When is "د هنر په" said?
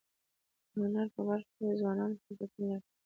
0.71-1.21